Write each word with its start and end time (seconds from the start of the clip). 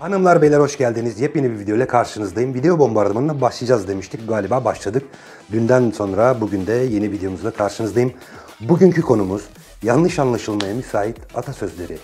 Hanımlar 0.00 0.42
beyler 0.42 0.60
hoş 0.60 0.78
geldiniz. 0.78 1.20
Yepyeni 1.20 1.50
bir 1.50 1.58
video 1.58 1.76
ile 1.76 1.86
karşınızdayım. 1.86 2.54
Video 2.54 2.78
bombardımanına 2.78 3.40
başlayacağız 3.40 3.88
demiştik. 3.88 4.28
Galiba 4.28 4.64
başladık. 4.64 5.02
Dünden 5.52 5.90
sonra 5.90 6.40
bugün 6.40 6.66
de 6.66 6.72
yeni 6.72 7.12
videomuzla 7.12 7.50
karşınızdayım. 7.50 8.12
Bugünkü 8.60 9.02
konumuz 9.02 9.42
yanlış 9.82 10.18
anlaşılmaya 10.18 10.74
müsait 10.74 11.16
atasözleri. 11.34 11.98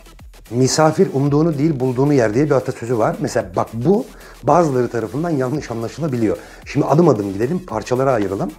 Misafir 0.50 1.09
umduğunu 1.14 1.59
değil 1.59 1.80
bulduğunu 1.80 2.12
yer 2.12 2.34
diye 2.34 2.45
bir 2.45 2.50
atasözü 2.50 2.98
var. 2.98 3.16
Mesela 3.20 3.52
bak 3.56 3.68
bu 3.72 4.06
bazıları 4.42 4.88
tarafından 4.88 5.30
yanlış 5.30 5.70
anlaşılabiliyor. 5.70 6.36
Şimdi 6.64 6.86
adım 6.86 7.08
adım 7.08 7.32
gidelim 7.32 7.58
parçalara 7.66 8.12
ayıralım. 8.12 8.52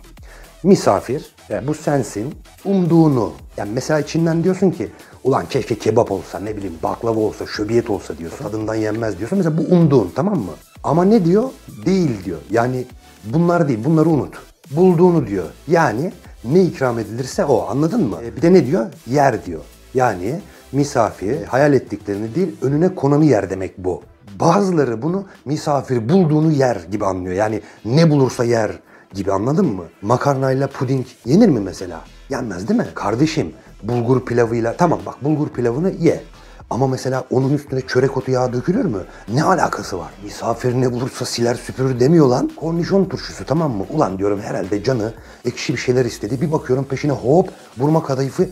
Misafir, 0.63 1.35
yani 1.49 1.67
bu 1.67 1.73
sensin, 1.73 2.35
umduğunu. 2.65 3.31
Yani 3.57 3.71
mesela 3.73 3.99
içinden 3.99 4.43
diyorsun 4.43 4.71
ki, 4.71 4.89
ulan 5.23 5.45
keşke 5.49 5.75
kebap 5.77 6.11
olsa, 6.11 6.39
ne 6.39 6.57
bileyim 6.57 6.75
baklava 6.83 7.19
olsa, 7.19 7.45
şöbiyet 7.45 7.89
olsa 7.89 8.17
diyorsun. 8.17 8.43
Tadından 8.45 8.75
yenmez 8.75 9.17
diyorsun. 9.17 9.37
Mesela 9.37 9.57
bu 9.57 9.61
umduğun 9.75 10.11
tamam 10.15 10.37
mı? 10.39 10.51
Ama 10.83 11.05
ne 11.05 11.25
diyor? 11.25 11.43
Değil 11.85 12.25
diyor. 12.25 12.37
Yani 12.51 12.85
bunlar 13.23 13.67
değil, 13.67 13.79
bunları 13.85 14.09
unut. 14.09 14.35
Bulduğunu 14.71 15.27
diyor. 15.27 15.45
Yani 15.67 16.11
ne 16.43 16.61
ikram 16.63 16.99
edilirse 16.99 17.45
o 17.45 17.67
anladın 17.69 18.03
mı? 18.09 18.17
E, 18.25 18.35
Bir 18.35 18.41
de 18.41 18.53
ne 18.53 18.65
diyor? 18.65 18.85
Yer 19.07 19.45
diyor. 19.45 19.61
Yani 19.93 20.39
misafir 20.71 21.43
hayal 21.43 21.73
ettiklerini 21.73 22.35
değil 22.35 22.55
önüne 22.61 22.95
konanı 22.95 23.25
yer 23.25 23.49
demek 23.49 23.77
bu. 23.77 24.03
Bazıları 24.39 25.01
bunu 25.01 25.25
misafir 25.45 26.09
bulduğunu 26.09 26.51
yer 26.51 26.77
gibi 26.91 27.05
anlıyor. 27.05 27.35
Yani 27.35 27.61
ne 27.85 28.09
bulursa 28.09 28.43
yer 28.43 28.71
gibi 29.13 29.31
anladın 29.31 29.65
mı? 29.65 29.83
Makarnayla 30.01 30.67
puding 30.67 31.05
yenir 31.25 31.49
mi 31.49 31.59
mesela? 31.59 32.01
Yenmez 32.29 32.67
değil 32.67 32.79
mi? 32.79 32.87
Kardeşim 32.95 33.53
bulgur 33.83 34.25
pilavıyla 34.25 34.77
tamam 34.77 34.99
bak 35.05 35.23
bulgur 35.23 35.49
pilavını 35.49 35.91
ye. 35.91 36.23
Ama 36.69 36.87
mesela 36.87 37.23
onun 37.31 37.53
üstüne 37.53 37.81
çörek 37.81 38.17
otu 38.17 38.31
yağı 38.31 38.53
dökülür 38.53 38.85
mü? 38.85 39.05
Ne 39.33 39.43
alakası 39.43 39.99
var? 39.99 40.11
Misafir 40.23 40.73
ne 40.73 40.91
bulursa 40.93 41.25
siler 41.25 41.55
süpürür 41.55 41.99
demiyor 41.99 42.27
lan. 42.27 42.51
Kornişon 42.55 43.05
turşusu 43.05 43.45
tamam 43.45 43.71
mı? 43.71 43.85
Ulan 43.89 44.17
diyorum 44.17 44.41
herhalde 44.41 44.83
canı 44.83 45.13
ekşi 45.45 45.73
bir 45.73 45.77
şeyler 45.77 46.05
istedi. 46.05 46.41
Bir 46.41 46.51
bakıyorum 46.51 46.85
peşine 46.85 47.11
hop 47.11 47.49
burma 47.77 48.03
kadayıfı 48.03 48.49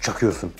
çakıyorsun. 0.00 0.50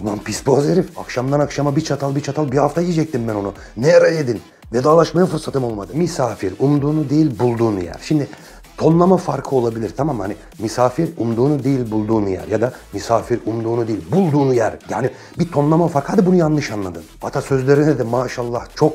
Ulan 0.00 0.18
pis 0.18 0.46
boğaz 0.46 0.68
herif. 0.68 0.98
Akşamdan 0.98 1.40
akşama 1.40 1.76
bir 1.76 1.84
çatal 1.84 2.14
bir 2.14 2.20
çatal 2.20 2.52
bir 2.52 2.58
hafta 2.58 2.80
yiyecektim 2.80 3.28
ben 3.28 3.34
onu. 3.34 3.52
Ne 3.76 3.96
ara 3.96 4.08
yedin? 4.08 4.40
Vedalaşmaya 4.72 5.26
fırsatım 5.26 5.64
olmadı. 5.64 5.92
Misafir 5.94 6.54
umduğunu 6.58 7.10
değil 7.10 7.38
bulduğunu 7.38 7.80
yer. 7.80 7.96
Şimdi 8.02 8.28
tonlama 8.78 9.16
farkı 9.16 9.56
olabilir 9.56 9.92
tamam? 9.96 10.20
Hani 10.20 10.36
misafir 10.58 11.08
umduğunu 11.16 11.64
değil 11.64 11.90
bulduğunu 11.90 12.28
yer. 12.28 12.48
Ya 12.48 12.60
da 12.60 12.72
misafir 12.92 13.40
umduğunu 13.46 13.88
değil 13.88 14.04
bulduğunu 14.12 14.54
yer. 14.54 14.78
Yani 14.90 15.10
bir 15.38 15.52
tonlama 15.52 15.88
farkı. 15.88 16.12
Hadi 16.12 16.26
bunu 16.26 16.34
yanlış 16.34 16.70
anladın. 16.70 17.02
Atasözlerine 17.22 17.98
de 17.98 18.02
maşallah 18.02 18.66
çok 18.74 18.94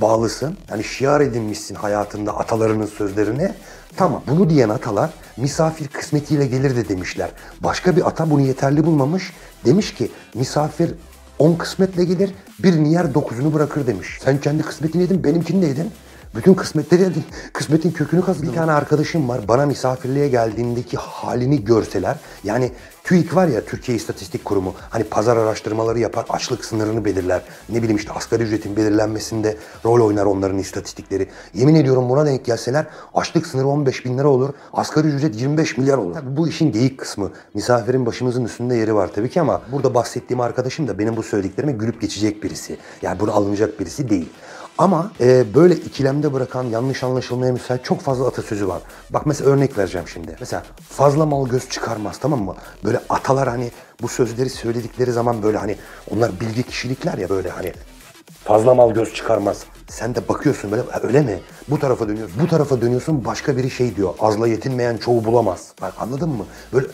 bağlısın. 0.00 0.56
Yani 0.70 0.84
şiar 0.84 1.20
edinmişsin 1.20 1.74
hayatında 1.74 2.38
atalarının 2.38 2.86
sözlerine. 2.86 3.54
Tamam 3.96 4.22
bunu 4.28 4.50
diyen 4.50 4.68
atalar 4.68 5.10
misafir 5.36 5.88
kısmetiyle 5.88 6.46
gelir 6.46 6.76
de 6.76 6.88
demişler. 6.88 7.30
Başka 7.60 7.96
bir 7.96 8.08
ata 8.08 8.30
bunu 8.30 8.40
yeterli 8.40 8.86
bulmamış. 8.86 9.32
Demiş 9.64 9.94
ki 9.94 10.10
misafir 10.34 10.94
10 11.38 11.54
kısmetle 11.54 12.04
gelir, 12.04 12.34
birini 12.58 12.92
yer 12.92 13.14
dokuzunu 13.14 13.54
bırakır 13.54 13.86
demiş. 13.86 14.18
Sen 14.24 14.40
kendi 14.40 14.62
kısmetini 14.62 15.02
yedin, 15.02 15.24
benimkini 15.24 15.62
de 15.62 15.66
yedin. 15.66 15.90
Bütün 16.34 16.54
kısmetleri 16.54 17.02
yedin. 17.02 17.24
Kısmetin 17.52 17.90
kökünü 17.90 18.22
kazıdın. 18.22 18.48
Bir 18.48 18.54
tane 18.54 18.72
arkadaşım 18.72 19.28
var. 19.28 19.40
Bana 19.48 19.66
misafirliğe 19.66 20.28
geldiğindeki 20.28 20.96
halini 20.96 21.64
görseler. 21.64 22.16
Yani 22.44 22.72
TÜİK 23.04 23.36
var 23.36 23.48
ya 23.48 23.64
Türkiye 23.64 23.96
İstatistik 23.96 24.44
Kurumu. 24.44 24.74
Hani 24.90 25.04
pazar 25.04 25.36
araştırmaları 25.36 25.98
yapar, 25.98 26.26
açlık 26.28 26.64
sınırını 26.64 27.04
belirler. 27.04 27.42
Ne 27.68 27.78
bileyim 27.78 27.96
işte 27.96 28.12
asgari 28.12 28.42
ücretin 28.42 28.76
belirlenmesinde 28.76 29.56
rol 29.84 30.06
oynar 30.06 30.24
onların 30.24 30.58
istatistikleri. 30.58 31.28
Yemin 31.54 31.74
ediyorum 31.74 32.08
buna 32.08 32.26
denk 32.26 32.44
gelseler 32.44 32.86
açlık 33.14 33.46
sınırı 33.46 33.66
15 33.66 34.04
bin 34.04 34.18
lira 34.18 34.28
olur. 34.28 34.48
Asgari 34.72 35.08
ücret 35.08 35.40
25 35.40 35.78
milyar 35.78 35.98
olur. 35.98 36.14
Tabii 36.14 36.36
bu 36.36 36.48
işin 36.48 36.72
geyik 36.72 36.98
kısmı. 36.98 37.30
Misafirin 37.54 38.06
başımızın 38.06 38.44
üstünde 38.44 38.74
yeri 38.74 38.94
var 38.94 39.10
tabii 39.14 39.30
ki 39.30 39.40
ama 39.40 39.62
burada 39.72 39.94
bahsettiğim 39.94 40.40
arkadaşım 40.40 40.88
da 40.88 40.98
benim 40.98 41.16
bu 41.16 41.22
söylediklerime 41.22 41.72
gülüp 41.72 42.00
geçecek 42.00 42.42
birisi. 42.42 42.76
Yani 43.02 43.20
bunu 43.20 43.32
alınacak 43.32 43.80
birisi 43.80 44.10
değil. 44.10 44.28
Ama 44.80 45.10
e, 45.20 45.54
böyle 45.54 45.74
ikilemde 45.76 46.32
bırakan 46.32 46.64
yanlış 46.64 47.02
anlaşılmaya 47.02 47.52
müsait 47.52 47.84
çok 47.84 48.00
fazla 48.00 48.26
atasözü 48.26 48.68
var. 48.68 48.82
Bak 49.10 49.26
mesela 49.26 49.50
örnek 49.50 49.78
vereceğim 49.78 50.08
şimdi. 50.08 50.36
Mesela 50.40 50.62
fazla 50.88 51.26
mal 51.26 51.48
göz 51.48 51.68
çıkarmaz 51.68 52.18
tamam 52.18 52.42
mı? 52.42 52.54
Böyle 52.84 53.00
atalar 53.08 53.48
hani 53.48 53.70
bu 54.02 54.08
sözleri 54.08 54.50
söyledikleri 54.50 55.12
zaman 55.12 55.42
böyle 55.42 55.58
hani 55.58 55.76
onlar 56.10 56.40
bilgi 56.40 56.62
kişilikler 56.62 57.18
ya 57.18 57.28
böyle 57.28 57.50
hani 57.50 57.72
fazla 58.44 58.74
mal 58.74 58.90
göz 58.90 59.14
çıkarmaz. 59.14 59.64
Sen 59.88 60.14
de 60.14 60.28
bakıyorsun 60.28 60.70
böyle 60.70 60.82
"Ha, 60.90 61.00
öyle 61.02 61.20
mi? 61.20 61.38
Bu 61.68 61.78
tarafa 61.78 62.08
dönüyorsun. 62.08 62.42
Bu 62.42 62.48
tarafa 62.48 62.80
dönüyorsun 62.80 63.24
başka 63.24 63.56
biri 63.56 63.70
şey 63.70 63.96
diyor. 63.96 64.14
Azla 64.20 64.48
yetinmeyen 64.48 64.96
çoğu 64.96 65.24
bulamaz. 65.24 65.72
Bak 65.82 65.94
anladın 66.00 66.28
mı? 66.28 66.44
Böyle 66.72 66.86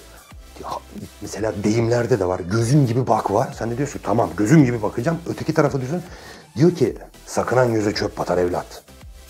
mesela 1.23 1.53
deyimlerde 1.65 2.21
de 2.21 2.27
var. 2.27 2.41
Gözün 2.41 2.87
gibi 2.87 3.07
bak 3.07 3.31
var. 3.31 3.55
Sen 3.59 3.71
de 3.71 3.79
diyorsun 3.79 4.01
tamam 4.03 4.31
gözüm 4.37 4.65
gibi 4.65 4.83
bakacağım. 4.83 5.19
Öteki 5.29 5.55
tarafa 5.55 5.81
diyorsun. 5.81 6.03
Diyor 6.57 6.71
ki 6.75 6.97
sakınan 7.27 7.75
göze 7.75 7.95
çöp 7.95 8.19
batar 8.19 8.39
evlat. 8.39 8.83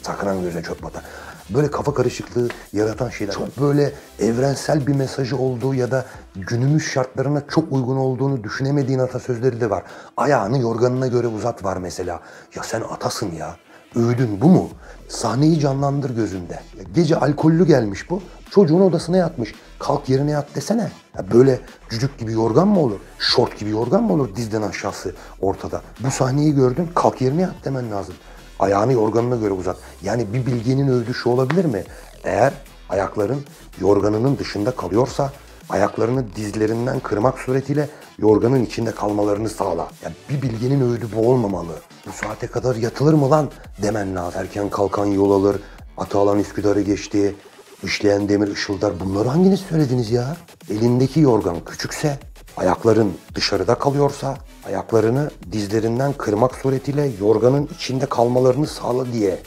Sakınan 0.02 0.42
göze 0.42 0.62
çöp 0.62 0.82
batar. 0.82 1.02
Böyle 1.50 1.70
kafa 1.70 1.94
karışıklığı 1.94 2.48
yaratan 2.72 3.08
şeyler. 3.08 3.32
Çok 3.32 3.60
böyle 3.60 3.92
evrensel 4.20 4.86
bir 4.86 4.94
mesajı 4.94 5.36
olduğu 5.36 5.74
ya 5.74 5.90
da 5.90 6.06
günümüz 6.36 6.84
şartlarına 6.84 7.42
çok 7.48 7.72
uygun 7.72 7.96
olduğunu 7.96 8.44
düşünemediğin 8.44 8.98
atasözleri 8.98 9.60
de 9.60 9.70
var. 9.70 9.82
Ayağını 10.16 10.58
yorganına 10.58 11.06
göre 11.06 11.26
uzat 11.26 11.64
var 11.64 11.76
mesela. 11.76 12.20
Ya 12.56 12.62
sen 12.62 12.80
atasın 12.80 13.32
ya. 13.32 13.56
Öğüdün 13.94 14.40
bu 14.40 14.48
mu? 14.48 14.68
Sahneyi 15.08 15.60
canlandır 15.60 16.10
gözünde. 16.10 16.60
Gece 16.94 17.16
alkollü 17.16 17.66
gelmiş 17.66 18.10
bu. 18.10 18.22
Çocuğun 18.50 18.80
odasına 18.80 19.16
yatmış. 19.16 19.54
Kalk 19.78 20.08
yerine 20.08 20.30
yat 20.30 20.54
desene. 20.54 20.90
Ya 21.16 21.30
böyle 21.32 21.60
cücük 21.90 22.18
gibi 22.18 22.32
yorgan 22.32 22.68
mı 22.68 22.80
olur? 22.80 23.00
Şort 23.18 23.58
gibi 23.58 23.70
yorgan 23.70 24.02
mı 24.02 24.12
olur 24.12 24.36
dizden 24.36 24.62
aşağısı 24.62 25.14
ortada? 25.40 25.82
Bu 26.00 26.10
sahneyi 26.10 26.54
gördün 26.54 26.88
kalk 26.94 27.20
yerine 27.20 27.42
yat 27.42 27.54
demen 27.64 27.90
lazım. 27.90 28.14
Ayağını 28.58 28.92
yorganına 28.92 29.36
göre 29.36 29.52
uzat. 29.52 29.76
Yani 30.02 30.32
bir 30.32 30.46
bilgenin 30.46 30.88
öğüdü 30.88 31.14
şu 31.14 31.30
olabilir 31.30 31.64
mi? 31.64 31.84
Eğer 32.24 32.52
ayakların 32.88 33.40
yorganının 33.80 34.38
dışında 34.38 34.70
kalıyorsa 34.70 35.32
ayaklarını 35.68 36.24
dizlerinden 36.36 37.00
kırmak 37.00 37.38
suretiyle 37.38 37.88
yorganın 38.18 38.64
içinde 38.64 38.90
kalmalarını 38.90 39.48
sağla. 39.48 39.88
Yani 40.04 40.14
bir 40.30 40.42
bilgenin 40.42 40.92
öğüdü 40.92 41.08
bu 41.16 41.28
olmamalı. 41.28 41.72
Bu 42.06 42.12
saate 42.12 42.46
kadar 42.46 42.76
yatılır 42.76 43.14
mı 43.14 43.30
lan 43.30 43.50
demen 43.82 44.16
lazım. 44.16 44.40
Erken 44.40 44.70
kalkan 44.70 45.06
yol 45.06 45.30
alır, 45.30 45.56
atı 45.96 46.18
alan 46.18 46.38
Üsküdar'ı 46.38 46.80
geçti, 46.80 47.34
işleyen 47.82 48.28
demir 48.28 48.48
ışıldar. 48.48 49.00
Bunları 49.00 49.28
hanginiz 49.28 49.60
söylediniz 49.60 50.10
ya? 50.10 50.36
Elindeki 50.70 51.20
yorgan 51.20 51.64
küçükse, 51.64 52.18
ayakların 52.56 53.12
dışarıda 53.34 53.74
kalıyorsa, 53.74 54.36
ayaklarını 54.66 55.30
dizlerinden 55.52 56.12
kırmak 56.12 56.54
suretiyle 56.54 57.10
yorganın 57.20 57.68
içinde 57.74 58.06
kalmalarını 58.06 58.66
sağla 58.66 59.12
diye 59.12 59.38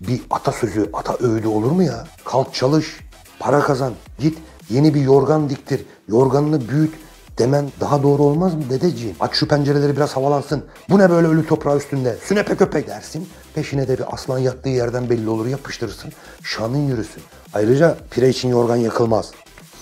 bir 0.00 0.22
atasözü, 0.30 0.90
ata 0.92 1.16
öğüdü 1.26 1.48
olur 1.48 1.70
mu 1.70 1.82
ya? 1.82 2.06
Kalk 2.24 2.54
çalış, 2.54 3.00
para 3.38 3.60
kazan, 3.60 3.92
git 4.18 4.38
yeni 4.70 4.94
bir 4.94 5.00
yorgan 5.00 5.50
diktir, 5.50 5.86
yorganını 6.08 6.68
büyüt 6.68 6.94
demen 7.38 7.68
daha 7.80 8.02
doğru 8.02 8.22
olmaz 8.22 8.54
mı 8.54 8.62
dedeciğim? 8.70 9.16
Aç 9.20 9.34
şu 9.34 9.48
pencereleri 9.48 9.96
biraz 9.96 10.16
havalansın. 10.16 10.64
Bu 10.90 10.98
ne 10.98 11.10
böyle 11.10 11.28
ölü 11.28 11.46
toprağı 11.46 11.76
üstünde? 11.76 12.16
Sünepe 12.24 12.56
köpek 12.56 12.88
dersin. 12.88 13.28
Peşine 13.54 13.88
de 13.88 13.98
bir 13.98 14.14
aslan 14.14 14.38
yattığı 14.38 14.68
yerden 14.68 15.10
belli 15.10 15.28
olur 15.28 15.46
yapıştırırsın. 15.46 16.12
Şanın 16.42 16.88
yürüsün. 16.88 17.22
Ayrıca 17.54 17.96
pire 18.10 18.28
için 18.28 18.48
yorgan 18.48 18.76
yakılmaz. 18.76 19.32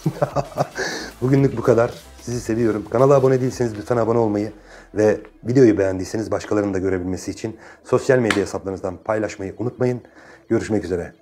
Bugünlük 1.23 1.57
bu 1.57 1.63
kadar. 1.63 1.91
Sizi 2.23 2.41
seviyorum. 2.41 2.85
Kanala 2.91 3.15
abone 3.15 3.41
değilseniz 3.41 3.79
lütfen 3.79 3.97
abone 3.97 4.19
olmayı 4.19 4.53
ve 4.95 5.21
videoyu 5.45 5.79
beğendiyseniz 5.79 6.31
başkalarının 6.31 6.75
da 6.75 6.79
görebilmesi 6.79 7.31
için 7.31 7.57
sosyal 7.85 8.19
medya 8.19 8.43
hesaplarınızdan 8.43 8.97
paylaşmayı 8.97 9.55
unutmayın. 9.59 10.01
Görüşmek 10.49 10.85
üzere. 10.85 11.13